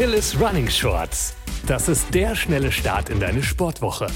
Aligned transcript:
Achilles 0.00 0.40
Running 0.40 0.66
Shorts. 0.66 1.34
Das 1.66 1.86
ist 1.86 2.14
der 2.14 2.34
schnelle 2.34 2.72
Start 2.72 3.10
in 3.10 3.20
deine 3.20 3.42
Sportwoche. 3.42 4.06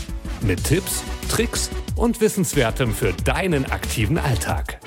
Mit 0.40 0.64
Tipps, 0.64 1.04
Tricks 1.28 1.68
und 1.94 2.22
Wissenswertem 2.22 2.94
für 2.94 3.12
deinen 3.12 3.70
aktiven 3.70 4.16
Alltag. 4.16 4.80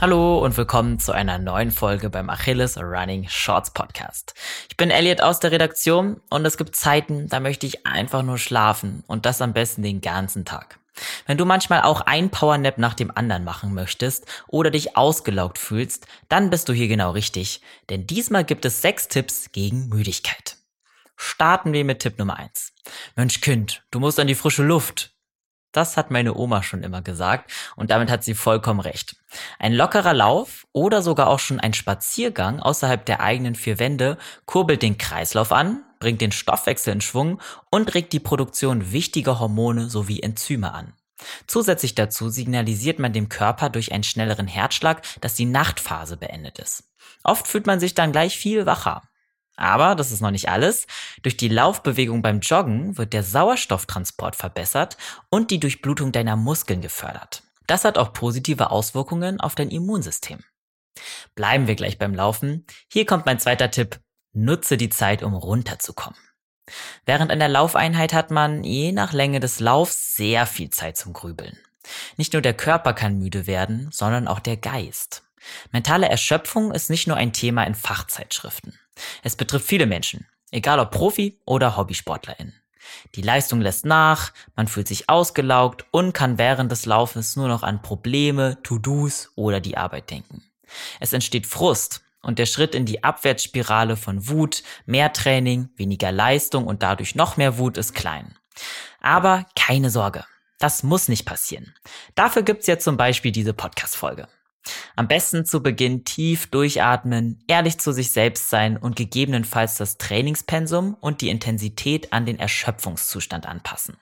Hallo 0.00 0.38
und 0.38 0.56
willkommen 0.56 1.00
zu 1.00 1.10
einer 1.10 1.40
neuen 1.40 1.72
Folge 1.72 2.08
beim 2.08 2.30
Achilles 2.30 2.78
Running 2.78 3.26
Shorts 3.28 3.72
Podcast. 3.72 4.34
Ich 4.68 4.76
bin 4.76 4.90
Elliot 4.92 5.20
aus 5.20 5.40
der 5.40 5.50
Redaktion 5.50 6.20
und 6.30 6.46
es 6.46 6.56
gibt 6.56 6.76
Zeiten, 6.76 7.28
da 7.28 7.40
möchte 7.40 7.66
ich 7.66 7.84
einfach 7.84 8.22
nur 8.22 8.38
schlafen 8.38 9.02
und 9.08 9.26
das 9.26 9.42
am 9.42 9.52
besten 9.52 9.82
den 9.82 10.00
ganzen 10.00 10.44
Tag. 10.44 10.78
Wenn 11.26 11.38
du 11.38 11.44
manchmal 11.44 11.82
auch 11.82 12.00
ein 12.02 12.30
Powernap 12.30 12.78
nach 12.78 12.94
dem 12.94 13.10
anderen 13.14 13.44
machen 13.44 13.74
möchtest 13.74 14.26
oder 14.48 14.70
dich 14.70 14.96
ausgelaugt 14.96 15.58
fühlst, 15.58 16.06
dann 16.28 16.50
bist 16.50 16.68
du 16.68 16.72
hier 16.72 16.88
genau 16.88 17.10
richtig, 17.10 17.60
denn 17.90 18.06
diesmal 18.06 18.44
gibt 18.44 18.64
es 18.64 18.82
sechs 18.82 19.08
Tipps 19.08 19.52
gegen 19.52 19.88
Müdigkeit. 19.88 20.56
Starten 21.16 21.72
wir 21.72 21.84
mit 21.84 22.00
Tipp 22.00 22.18
Nummer 22.18 22.36
eins. 22.36 22.72
Mensch 23.16 23.40
Kind, 23.40 23.84
du 23.90 24.00
musst 24.00 24.20
an 24.20 24.26
die 24.26 24.34
frische 24.34 24.62
Luft. 24.62 25.12
Das 25.72 25.96
hat 25.98 26.10
meine 26.10 26.34
Oma 26.34 26.62
schon 26.62 26.82
immer 26.82 27.02
gesagt 27.02 27.52
und 27.74 27.90
damit 27.90 28.10
hat 28.10 28.24
sie 28.24 28.34
vollkommen 28.34 28.80
recht. 28.80 29.16
Ein 29.58 29.74
lockerer 29.74 30.14
Lauf 30.14 30.66
oder 30.72 31.02
sogar 31.02 31.28
auch 31.28 31.38
schon 31.38 31.60
ein 31.60 31.74
Spaziergang 31.74 32.60
außerhalb 32.60 33.04
der 33.04 33.20
eigenen 33.20 33.54
vier 33.54 33.78
Wände 33.78 34.16
kurbelt 34.46 34.80
den 34.80 34.96
Kreislauf 34.96 35.52
an, 35.52 35.84
bringt 35.98 36.20
den 36.20 36.32
Stoffwechsel 36.32 36.92
in 36.92 37.00
Schwung 37.00 37.40
und 37.70 37.94
regt 37.94 38.12
die 38.12 38.20
Produktion 38.20 38.92
wichtiger 38.92 39.38
Hormone 39.38 39.88
sowie 39.88 40.20
Enzyme 40.20 40.72
an. 40.72 40.94
Zusätzlich 41.46 41.94
dazu 41.94 42.28
signalisiert 42.28 42.98
man 42.98 43.12
dem 43.12 43.28
Körper 43.28 43.70
durch 43.70 43.92
einen 43.92 44.04
schnelleren 44.04 44.46
Herzschlag, 44.46 45.02
dass 45.20 45.34
die 45.34 45.46
Nachtphase 45.46 46.16
beendet 46.16 46.58
ist. 46.58 46.84
Oft 47.24 47.46
fühlt 47.46 47.66
man 47.66 47.80
sich 47.80 47.94
dann 47.94 48.12
gleich 48.12 48.36
viel 48.36 48.66
wacher. 48.66 49.02
Aber 49.56 49.94
das 49.94 50.12
ist 50.12 50.20
noch 50.20 50.30
nicht 50.30 50.50
alles. 50.50 50.86
Durch 51.22 51.36
die 51.36 51.48
Laufbewegung 51.48 52.20
beim 52.20 52.40
Joggen 52.40 52.98
wird 52.98 53.14
der 53.14 53.22
Sauerstofftransport 53.22 54.36
verbessert 54.36 54.98
und 55.30 55.50
die 55.50 55.60
Durchblutung 55.60 56.12
deiner 56.12 56.36
Muskeln 56.36 56.82
gefördert. 56.82 57.42
Das 57.66 57.84
hat 57.84 57.98
auch 57.98 58.12
positive 58.12 58.70
Auswirkungen 58.70 59.40
auf 59.40 59.54
dein 59.54 59.70
Immunsystem. 59.70 60.40
Bleiben 61.34 61.66
wir 61.66 61.74
gleich 61.74 61.98
beim 61.98 62.14
Laufen. 62.14 62.66
Hier 62.92 63.06
kommt 63.06 63.26
mein 63.26 63.38
zweiter 63.38 63.70
Tipp. 63.70 63.98
Nutze 64.36 64.76
die 64.76 64.90
Zeit, 64.90 65.22
um 65.22 65.34
runterzukommen. 65.34 66.18
Während 67.04 67.30
einer 67.30 67.48
Laufeinheit 67.48 68.12
hat 68.12 68.30
man 68.30 68.64
je 68.64 68.92
nach 68.92 69.12
Länge 69.12 69.40
des 69.40 69.60
Laufs 69.60 70.16
sehr 70.16 70.46
viel 70.46 70.70
Zeit 70.70 70.96
zum 70.96 71.12
Grübeln. 71.12 71.58
Nicht 72.16 72.32
nur 72.32 72.42
der 72.42 72.54
Körper 72.54 72.92
kann 72.92 73.18
müde 73.18 73.46
werden, 73.46 73.88
sondern 73.92 74.28
auch 74.28 74.40
der 74.40 74.56
Geist. 74.56 75.22
Mentale 75.70 76.08
Erschöpfung 76.08 76.72
ist 76.72 76.90
nicht 76.90 77.06
nur 77.06 77.16
ein 77.16 77.32
Thema 77.32 77.64
in 77.64 77.74
Fachzeitschriften. 77.74 78.78
Es 79.22 79.36
betrifft 79.36 79.66
viele 79.66 79.86
Menschen, 79.86 80.26
egal 80.50 80.80
ob 80.80 80.90
Profi 80.90 81.40
oder 81.44 81.76
HobbysportlerInnen. 81.76 82.54
Die 83.14 83.22
Leistung 83.22 83.60
lässt 83.60 83.84
nach, 83.84 84.32
man 84.54 84.68
fühlt 84.68 84.88
sich 84.88 85.08
ausgelaugt 85.08 85.86
und 85.92 86.12
kann 86.12 86.38
während 86.38 86.70
des 86.72 86.86
Laufens 86.86 87.36
nur 87.36 87.48
noch 87.48 87.62
an 87.62 87.82
Probleme, 87.82 88.62
To-Dos 88.62 89.32
oder 89.34 89.60
die 89.60 89.76
Arbeit 89.76 90.10
denken. 90.10 90.42
Es 91.00 91.12
entsteht 91.12 91.46
Frust, 91.46 92.02
und 92.26 92.38
der 92.38 92.46
Schritt 92.46 92.74
in 92.74 92.84
die 92.84 93.04
Abwärtsspirale 93.04 93.96
von 93.96 94.28
Wut, 94.28 94.62
mehr 94.84 95.12
Training, 95.12 95.70
weniger 95.76 96.10
Leistung 96.12 96.66
und 96.66 96.82
dadurch 96.82 97.14
noch 97.14 97.36
mehr 97.36 97.56
Wut 97.56 97.78
ist 97.78 97.94
klein. 97.94 98.36
Aber 99.00 99.46
keine 99.54 99.90
Sorge, 99.90 100.24
das 100.58 100.82
muss 100.82 101.08
nicht 101.08 101.24
passieren. 101.24 101.74
Dafür 102.14 102.42
gibt's 102.42 102.66
jetzt 102.66 102.84
zum 102.84 102.96
Beispiel 102.96 103.30
diese 103.30 103.54
Podcast-Folge. 103.54 104.28
Am 104.96 105.06
besten 105.06 105.44
zu 105.44 105.62
Beginn 105.62 106.04
tief 106.04 106.48
durchatmen, 106.48 107.44
ehrlich 107.46 107.78
zu 107.78 107.92
sich 107.92 108.10
selbst 108.10 108.50
sein 108.50 108.76
und 108.76 108.96
gegebenenfalls 108.96 109.76
das 109.76 109.96
Trainingspensum 109.96 110.94
und 110.94 111.20
die 111.20 111.28
Intensität 111.28 112.12
an 112.12 112.26
den 112.26 112.40
Erschöpfungszustand 112.40 113.46
anpassen. 113.46 113.96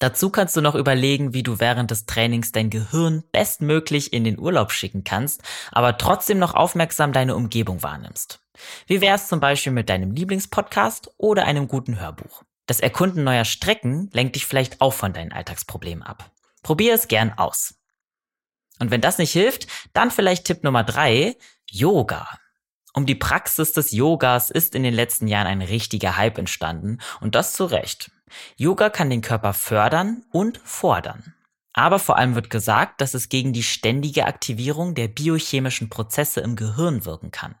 Dazu 0.00 0.30
kannst 0.30 0.56
du 0.56 0.62
noch 0.62 0.74
überlegen, 0.74 1.34
wie 1.34 1.42
du 1.42 1.60
während 1.60 1.90
des 1.90 2.06
Trainings 2.06 2.52
dein 2.52 2.70
Gehirn 2.70 3.22
bestmöglich 3.32 4.14
in 4.14 4.24
den 4.24 4.38
Urlaub 4.38 4.72
schicken 4.72 5.04
kannst, 5.04 5.42
aber 5.72 5.98
trotzdem 5.98 6.38
noch 6.38 6.54
aufmerksam 6.54 7.12
deine 7.12 7.36
Umgebung 7.36 7.82
wahrnimmst. 7.82 8.40
Wie 8.86 9.02
wär's 9.02 9.28
zum 9.28 9.40
Beispiel 9.40 9.72
mit 9.72 9.90
deinem 9.90 10.12
Lieblingspodcast 10.12 11.12
oder 11.18 11.44
einem 11.44 11.68
guten 11.68 12.00
Hörbuch? 12.00 12.42
Das 12.64 12.80
Erkunden 12.80 13.24
neuer 13.24 13.44
Strecken 13.44 14.08
lenkt 14.12 14.36
dich 14.36 14.46
vielleicht 14.46 14.80
auch 14.80 14.94
von 14.94 15.12
deinen 15.12 15.32
Alltagsproblemen 15.32 16.02
ab. 16.02 16.30
Probier 16.62 16.94
es 16.94 17.08
gern 17.08 17.34
aus. 17.36 17.74
Und 18.78 18.90
wenn 18.90 19.02
das 19.02 19.18
nicht 19.18 19.32
hilft, 19.32 19.66
dann 19.92 20.10
vielleicht 20.10 20.46
Tipp 20.46 20.64
Nummer 20.64 20.82
drei, 20.82 21.36
Yoga. 21.70 22.26
Um 22.94 23.04
die 23.04 23.14
Praxis 23.14 23.74
des 23.74 23.92
Yogas 23.92 24.50
ist 24.50 24.74
in 24.74 24.82
den 24.82 24.94
letzten 24.94 25.28
Jahren 25.28 25.46
ein 25.46 25.62
richtiger 25.62 26.16
Hype 26.16 26.38
entstanden 26.38 26.98
und 27.20 27.34
das 27.34 27.52
zu 27.52 27.66
Recht. 27.66 28.10
Yoga 28.56 28.90
kann 28.90 29.10
den 29.10 29.22
Körper 29.22 29.52
fördern 29.52 30.24
und 30.32 30.60
fordern. 30.64 31.34
Aber 31.72 31.98
vor 31.98 32.16
allem 32.16 32.34
wird 32.34 32.50
gesagt, 32.50 33.00
dass 33.00 33.14
es 33.14 33.28
gegen 33.28 33.52
die 33.52 33.62
ständige 33.62 34.26
Aktivierung 34.26 34.94
der 34.94 35.08
biochemischen 35.08 35.88
Prozesse 35.88 36.40
im 36.40 36.56
Gehirn 36.56 37.04
wirken 37.04 37.30
kann. 37.30 37.54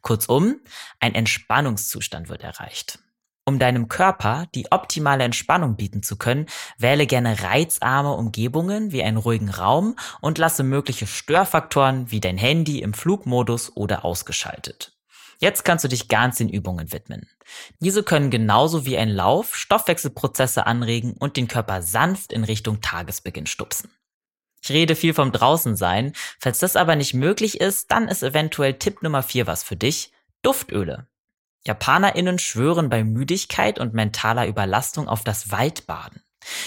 Kurzum, 0.00 0.60
ein 1.00 1.14
Entspannungszustand 1.14 2.28
wird 2.28 2.42
erreicht. 2.42 2.98
Um 3.44 3.58
deinem 3.58 3.88
Körper 3.88 4.46
die 4.54 4.70
optimale 4.70 5.24
Entspannung 5.24 5.76
bieten 5.76 6.02
zu 6.02 6.16
können, 6.16 6.46
wähle 6.78 7.06
gerne 7.06 7.42
reizarme 7.42 8.12
Umgebungen 8.12 8.92
wie 8.92 9.02
einen 9.02 9.16
ruhigen 9.16 9.50
Raum 9.50 9.96
und 10.20 10.38
lasse 10.38 10.62
mögliche 10.62 11.08
Störfaktoren 11.08 12.10
wie 12.10 12.20
dein 12.20 12.38
Handy 12.38 12.80
im 12.80 12.94
Flugmodus 12.94 13.76
oder 13.76 14.04
ausgeschaltet. 14.04 14.91
Jetzt 15.42 15.64
kannst 15.64 15.82
du 15.82 15.88
dich 15.88 16.06
ganz 16.06 16.38
den 16.38 16.48
Übungen 16.48 16.92
widmen. 16.92 17.28
Diese 17.80 18.04
können 18.04 18.30
genauso 18.30 18.86
wie 18.86 18.96
ein 18.96 19.08
Lauf 19.08 19.56
Stoffwechselprozesse 19.56 20.68
anregen 20.68 21.14
und 21.18 21.36
den 21.36 21.48
Körper 21.48 21.82
sanft 21.82 22.32
in 22.32 22.44
Richtung 22.44 22.80
Tagesbeginn 22.80 23.46
stupsen. 23.46 23.90
Ich 24.62 24.70
rede 24.70 24.94
viel 24.94 25.14
vom 25.14 25.32
draußen 25.32 25.74
sein. 25.74 26.12
Falls 26.38 26.60
das 26.60 26.76
aber 26.76 26.94
nicht 26.94 27.14
möglich 27.14 27.60
ist, 27.60 27.90
dann 27.90 28.06
ist 28.06 28.22
eventuell 28.22 28.74
Tipp 28.74 29.02
Nummer 29.02 29.24
4 29.24 29.48
was 29.48 29.64
für 29.64 29.74
dich. 29.74 30.12
Duftöle. 30.42 31.08
JapanerInnen 31.66 32.38
schwören 32.38 32.88
bei 32.88 33.02
Müdigkeit 33.02 33.80
und 33.80 33.94
mentaler 33.94 34.46
Überlastung 34.46 35.08
auf 35.08 35.24
das 35.24 35.50
Waldbaden. 35.50 36.22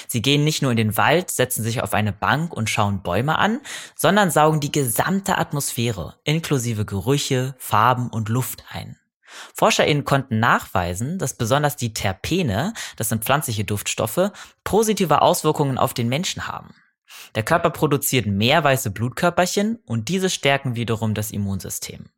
Sie 0.07 0.21
gehen 0.21 0.43
nicht 0.43 0.61
nur 0.61 0.71
in 0.71 0.77
den 0.77 0.97
Wald, 0.97 1.31
setzen 1.31 1.63
sich 1.63 1.81
auf 1.81 1.93
eine 1.93 2.13
Bank 2.13 2.53
und 2.53 2.69
schauen 2.69 3.01
Bäume 3.01 3.37
an, 3.37 3.61
sondern 3.95 4.31
saugen 4.31 4.59
die 4.59 4.71
gesamte 4.71 5.37
Atmosphäre 5.37 6.15
inklusive 6.23 6.85
Gerüche, 6.85 7.55
Farben 7.57 8.09
und 8.09 8.29
Luft 8.29 8.63
ein. 8.71 8.97
ForscherInnen 9.53 10.05
konnten 10.05 10.39
nachweisen, 10.39 11.19
dass 11.19 11.35
besonders 11.35 11.75
die 11.75 11.93
Terpene, 11.93 12.73
das 12.95 13.09
sind 13.09 13.25
pflanzliche 13.25 13.65
Duftstoffe, 13.65 14.31
positive 14.63 15.21
Auswirkungen 15.21 15.77
auf 15.77 15.93
den 15.93 16.07
Menschen 16.07 16.47
haben. 16.47 16.73
Der 17.35 17.43
Körper 17.43 17.69
produziert 17.69 18.25
mehr 18.25 18.63
weiße 18.63 18.91
Blutkörperchen 18.91 19.79
und 19.85 20.09
diese 20.09 20.29
stärken 20.29 20.75
wiederum 20.75 21.13
das 21.13 21.31
Immunsystem. 21.31 22.09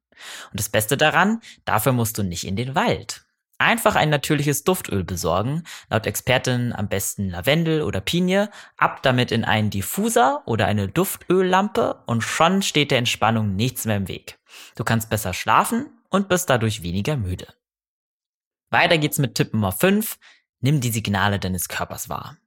Und 0.51 0.59
das 0.59 0.69
Beste 0.69 0.97
daran, 0.97 1.41
dafür 1.65 1.91
musst 1.91 2.17
du 2.17 2.23
nicht 2.23 2.45
in 2.45 2.55
den 2.55 2.75
Wald. 2.75 3.26
Einfach 3.59 3.95
ein 3.95 4.11
natürliches 4.11 4.63
Duftöl 4.63 5.03
besorgen, 5.03 5.63
laut 5.89 6.05
Expertinnen 6.05 6.73
am 6.73 6.89
besten 6.89 7.29
Lavendel 7.29 7.81
oder 7.81 8.01
Pinie, 8.01 8.51
ab 8.77 9.01
damit 9.01 9.31
in 9.31 9.43
einen 9.43 9.71
Diffuser 9.71 10.43
oder 10.45 10.67
eine 10.67 10.87
Duftöllampe 10.87 12.03
und 12.05 12.21
schon 12.21 12.61
steht 12.61 12.91
der 12.91 12.99
Entspannung 12.99 13.55
nichts 13.55 13.85
mehr 13.85 13.97
im 13.97 14.07
Weg. 14.07 14.37
Du 14.75 14.83
kannst 14.83 15.09
besser 15.09 15.33
schlafen 15.33 15.87
und 16.09 16.29
bist 16.29 16.49
dadurch 16.51 16.83
weniger 16.83 17.17
müde. 17.17 17.47
Weiter 18.69 18.99
geht's 18.99 19.17
mit 19.17 19.35
Tipp 19.35 19.53
Nummer 19.53 19.71
5. 19.71 20.19
Nimm 20.59 20.79
die 20.79 20.91
Signale 20.91 21.39
deines 21.39 21.67
Körpers 21.67 22.09
wahr. 22.09 22.37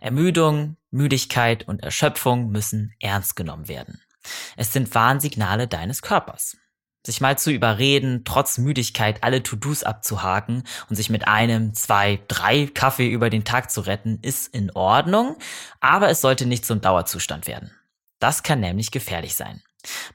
Ermüdung, 0.00 0.76
Müdigkeit 0.90 1.66
und 1.66 1.82
Erschöpfung 1.82 2.50
müssen 2.50 2.94
ernst 3.00 3.36
genommen 3.36 3.68
werden. 3.68 4.02
Es 4.56 4.72
sind 4.72 4.94
Warnsignale 4.94 5.68
deines 5.68 6.02
Körpers. 6.02 6.58
Sich 7.06 7.20
mal 7.20 7.38
zu 7.38 7.50
überreden, 7.50 8.22
trotz 8.24 8.56
Müdigkeit 8.56 9.22
alle 9.22 9.42
To-Dos 9.42 9.82
abzuhaken 9.82 10.64
und 10.88 10.96
sich 10.96 11.10
mit 11.10 11.28
einem, 11.28 11.74
zwei, 11.74 12.20
drei 12.28 12.66
Kaffee 12.66 13.08
über 13.08 13.28
den 13.28 13.44
Tag 13.44 13.70
zu 13.70 13.82
retten, 13.82 14.18
ist 14.22 14.54
in 14.54 14.70
Ordnung, 14.70 15.36
aber 15.80 16.08
es 16.08 16.22
sollte 16.22 16.46
nicht 16.46 16.64
zum 16.64 16.80
Dauerzustand 16.80 17.46
werden. 17.46 17.72
Das 18.20 18.42
kann 18.42 18.60
nämlich 18.60 18.90
gefährlich 18.90 19.34
sein. 19.34 19.62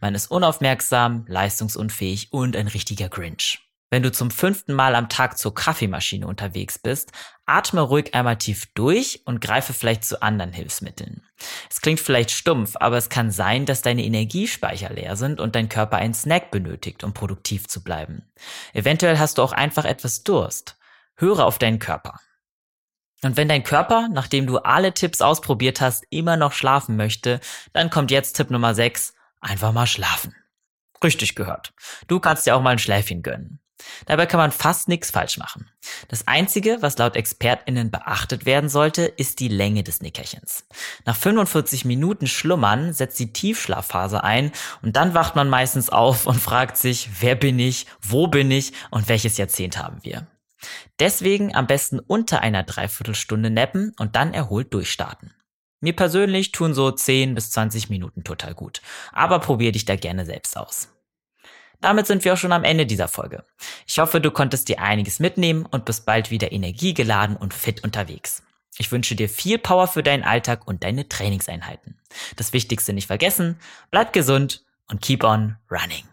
Man 0.02 0.16
ist 0.16 0.32
unaufmerksam, 0.32 1.26
leistungsunfähig 1.28 2.34
und 2.34 2.56
ein 2.56 2.68
richtiger 2.68 3.08
Grinch. 3.08 3.69
Wenn 3.92 4.04
du 4.04 4.12
zum 4.12 4.30
fünften 4.30 4.74
Mal 4.74 4.94
am 4.94 5.10
Tag 5.10 5.38
zur 5.38 5.56
Kaffeemaschine 5.56 6.28
unterwegs 6.28 6.78
bist, 6.78 7.12
atme 7.48 7.82
ruhig 7.82 8.14
einmal 8.14 8.38
tief 8.38 8.68
durch 8.76 9.22
und 9.26 9.42
greife 9.42 9.74
vielleicht 9.74 10.04
zu 10.04 10.22
anderen 10.22 10.54
Hilfsmitteln. 10.54 11.24
Es 11.70 11.82
klingt 11.82 12.00
vielleicht 12.00 12.30
stumpf, 12.30 12.76
aber 12.76 12.98
es 12.98 13.10
kann 13.10 13.32
sein, 13.32 13.66
dass 13.66 13.82
deine 13.82 14.04
Energiespeicher 14.04 14.92
leer 14.92 15.16
sind 15.16 15.40
und 15.40 15.56
dein 15.56 15.70
Körper 15.70 15.98
einen 15.98 16.14
Snack 16.14 16.52
benötigt, 16.52 17.04
um 17.04 17.14
produktiv 17.14 17.68
zu 17.68 17.84
bleiben. 17.84 18.30
Eventuell 18.74 19.18
hast 19.18 19.40
du 19.40 19.42
auch 19.42 19.54
einfach 19.54 19.86
etwas 19.86 20.24
Durst. 20.24 20.78
Höre 21.16 21.46
auf 21.46 21.58
deinen 21.58 21.80
Körper. 21.80 22.20
Und 23.24 23.36
wenn 23.38 23.50
dein 23.50 23.64
Körper, 23.64 24.08
nachdem 24.10 24.46
du 24.48 24.60
alle 24.60 24.94
Tipps 24.94 25.22
ausprobiert 25.22 25.82
hast, 25.82 26.06
immer 26.10 26.38
noch 26.38 26.54
schlafen 26.54 26.96
möchte, 26.96 27.42
dann 27.74 27.90
kommt 27.90 28.12
jetzt 28.12 28.34
Tipp 28.34 28.50
Nummer 28.50 28.74
6, 28.74 29.14
einfach 29.42 29.74
mal 29.74 29.88
schlafen. 29.88 30.36
Richtig 31.04 31.36
gehört. 31.36 31.74
Du 32.08 32.20
kannst 32.20 32.46
dir 32.46 32.56
auch 32.56 32.62
mal 32.62 32.72
ein 32.72 32.80
Schläfchen 32.80 33.22
gönnen. 33.22 33.59
Dabei 34.06 34.26
kann 34.26 34.40
man 34.40 34.52
fast 34.52 34.88
nichts 34.88 35.12
falsch 35.12 35.38
machen. 35.38 35.70
Das 36.08 36.28
Einzige, 36.28 36.78
was 36.82 36.98
laut 36.98 37.16
ExpertInnen 37.16 37.92
beachtet 37.92 38.46
werden 38.46 38.70
sollte, 38.70 39.04
ist 39.04 39.40
die 39.40 39.48
Länge 39.48 39.84
des 39.84 40.02
Nickerchens. 40.02 40.66
Nach 41.06 41.16
45 41.16 41.86
Minuten 41.86 42.28
Schlummern 42.28 42.94
setzt 42.94 43.20
die 43.20 43.34
Tiefschlafphase 43.34 44.24
ein 44.24 44.52
und 44.82 44.96
dann 44.96 45.14
wacht 45.14 45.36
man 45.36 45.50
meistens 45.50 45.90
auf 45.90 46.26
und 46.26 46.40
fragt 46.40 46.78
sich, 46.78 47.10
wer 47.20 47.36
bin 47.36 47.60
ich, 47.60 47.86
wo 48.02 48.28
bin 48.28 48.52
ich 48.52 48.74
und 48.92 49.08
welches 49.10 49.38
Jahrzehnt 49.38 49.78
haben 49.78 50.00
wir. 50.04 50.28
Deswegen 51.00 51.56
am 51.56 51.68
besten 51.68 52.00
unter 52.00 52.42
einer 52.42 52.64
Dreiviertelstunde 52.64 53.50
nappen 53.50 53.94
und 53.98 54.16
dann 54.16 54.34
erholt 54.34 54.74
durchstarten. 54.74 55.34
Mir 55.82 55.96
persönlich 55.96 56.52
tun 56.52 56.74
so 56.74 56.92
10 56.92 57.36
bis 57.36 57.52
20 57.52 57.90
Minuten 57.90 58.26
total 58.26 58.54
gut, 58.54 58.82
aber 59.14 59.40
probier 59.40 59.72
dich 59.72 59.86
da 59.86 59.96
gerne 59.96 60.26
selbst 60.26 60.58
aus. 60.58 60.90
Damit 61.82 62.08
sind 62.08 62.26
wir 62.26 62.34
auch 62.34 62.38
schon 62.38 62.52
am 62.52 62.64
Ende 62.64 62.86
dieser 62.86 63.08
Folge. 63.08 63.46
Ich 63.88 64.00
hoffe, 64.00 64.20
du 64.20 64.32
konntest 64.32 64.68
dir 64.68 64.80
einiges 64.80 65.20
mitnehmen 65.20 65.66
und 65.66 65.86
bist 65.86 66.06
bald 66.06 66.30
wieder 66.30 66.52
energiegeladen 66.52 67.38
und 67.38 67.54
fit 67.54 67.84
unterwegs. 67.84 68.44
Ich 68.78 68.92
wünsche 68.92 69.16
dir 69.16 69.30
viel 69.30 69.58
Power 69.58 69.88
für 69.88 70.04
deinen 70.04 70.24
Alltag 70.24 70.68
und 70.68 70.84
deine 70.84 71.08
Trainingseinheiten. 71.08 71.98
Das 72.36 72.54
Wichtigste 72.54 72.94
nicht 72.94 73.08
vergessen, 73.08 73.60
bleib 73.92 74.14
gesund 74.14 74.64
und 74.90 75.02
keep 75.02 75.24
on 75.24 75.58
running. 75.70 76.09